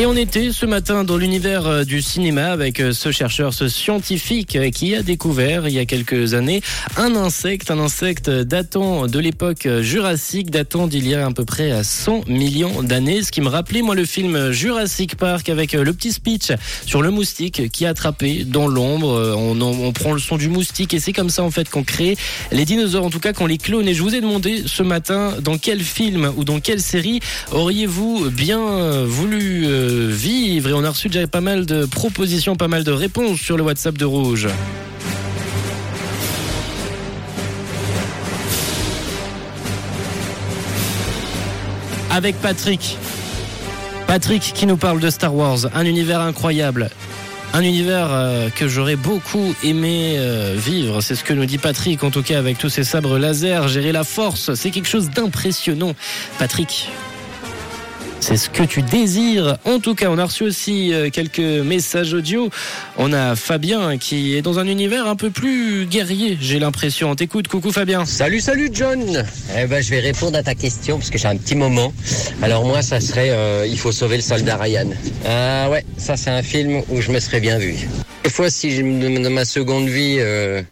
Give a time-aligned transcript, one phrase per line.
[0.00, 3.66] Et on était ce matin dans l'univers euh, du cinéma avec euh, ce chercheur, ce
[3.66, 6.62] scientifique euh, qui a découvert il y a quelques années
[6.96, 11.82] un insecte, un insecte datant de l'époque jurassique, datant d'il y a à peu près
[11.82, 13.24] 100 millions d'années.
[13.24, 16.52] Ce qui me rappelait moi le film Jurassic Park avec le petit speech
[16.86, 19.34] sur le moustique qui est attrapé dans l'ombre.
[19.36, 22.16] On, on prend le son du moustique et c'est comme ça en fait qu'on crée
[22.52, 23.88] les dinosaures, en tout cas qu'on les clone.
[23.88, 27.18] Et je vous ai demandé ce matin dans quel film ou dans quelle série
[27.50, 32.84] auriez-vous bien voulu vivre Et on a reçu déjà pas mal de propositions, pas mal
[32.84, 34.48] de réponses sur le WhatsApp de Rouge.
[42.10, 42.96] Avec Patrick.
[44.06, 46.90] Patrick qui nous parle de Star Wars, un univers incroyable.
[47.54, 52.04] Un univers euh, que j'aurais beaucoup aimé euh, vivre, c'est ce que nous dit Patrick,
[52.04, 55.94] en tout cas avec tous ses sabres laser, gérer la force, c'est quelque chose d'impressionnant.
[56.38, 56.88] Patrick,
[58.20, 59.58] c'est ce que tu désires.
[59.64, 62.50] En tout cas, on a reçu aussi euh, quelques messages audio.
[62.96, 67.10] On a Fabien qui est dans un univers un peu plus guerrier, j'ai l'impression.
[67.10, 68.04] On t'écoute, coucou Fabien.
[68.04, 69.24] Salut, salut John
[69.56, 71.92] Eh ben, je vais répondre à ta question parce que j'ai un petit moment.
[72.42, 74.90] Alors moi, ça serait euh, Il faut sauver le soldat Ryan.
[75.26, 77.74] Ah ouais, ça c'est un film où je me serais bien vu.
[78.24, 80.62] Des fois, si je me ma seconde vie, euh,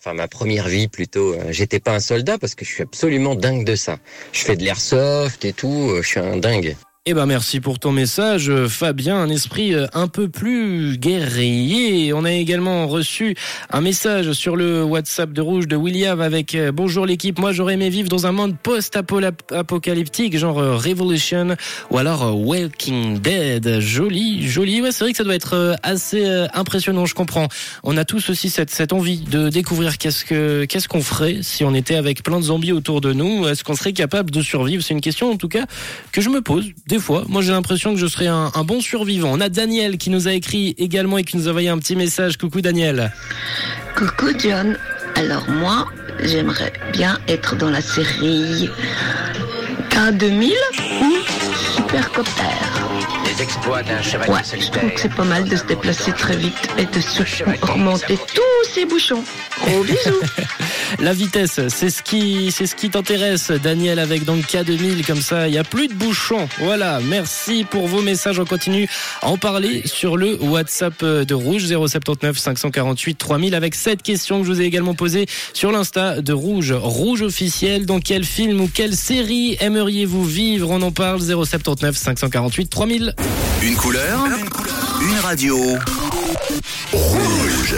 [0.00, 3.34] enfin ma première vie plutôt, euh, j'étais pas un soldat parce que je suis absolument
[3.34, 3.98] dingue de ça.
[4.32, 6.76] Je fais de l'airsoft et tout, je suis un dingue.
[7.10, 9.16] Eh ben merci pour ton message, Fabien.
[9.16, 12.12] Un esprit euh, un peu plus guerrier.
[12.12, 13.34] On a également reçu
[13.72, 17.40] un message sur le WhatsApp de Rouge de William avec euh, Bonjour l'équipe.
[17.40, 21.56] Moi j'aurais aimé vivre dans un monde post-apocalyptique, genre euh, Revolution
[21.90, 23.80] ou alors Walking Dead.
[23.80, 24.80] Joli, joli.
[24.80, 26.24] Ouais, c'est vrai que ça doit être assez
[26.54, 27.06] impressionnant.
[27.06, 27.48] Je comprends.
[27.82, 31.96] On a tous aussi cette, envie de découvrir qu'est-ce que qu'on ferait si on était
[31.96, 33.48] avec plein de zombies autour de nous.
[33.48, 34.84] Est-ce qu'on serait capable de survivre?
[34.84, 35.64] C'est une question en tout cas
[36.12, 36.66] que je me pose
[37.28, 39.30] Moi, j'ai l'impression que je serais un, un bon survivant.
[39.32, 41.96] On a Daniel qui nous a écrit également et qui nous a envoyé un petit
[41.96, 42.36] message.
[42.36, 43.12] Coucou Daniel.
[43.96, 44.76] Coucou John.
[45.16, 45.86] Alors moi,
[46.22, 48.70] j'aimerais bien être dans la série
[49.90, 50.52] K2000
[51.00, 51.12] ou
[51.74, 52.42] Supercopter.
[53.24, 56.36] Les exploits d'un chevalier Ouais, je trouve que c'est pas mal de se déplacer très
[56.36, 59.22] vite et de surmonter tous ces bouchons.
[59.64, 60.20] Gros bisous.
[60.98, 65.46] La vitesse, c'est ce qui, c'est ce qui t'intéresse, Daniel, avec donc K2000 comme ça.
[65.46, 66.48] Il y a plus de bouchons.
[66.58, 66.98] Voilà.
[67.00, 68.40] Merci pour vos messages.
[68.40, 68.88] On continue
[69.22, 74.46] à en parler sur le WhatsApp de Rouge 079 548 3000 avec cette question que
[74.46, 76.72] je vous ai également posée sur l'insta de Rouge.
[76.72, 77.86] Rouge officiel.
[77.86, 83.14] Dans quel film ou quelle série aimeriez-vous vivre On parle 079 548 3000.
[83.62, 84.26] Une couleur,
[85.00, 85.56] une radio.
[86.92, 87.76] Rouge.